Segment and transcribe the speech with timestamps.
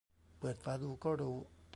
[0.39, 1.37] เปิดฝาดูก็รู้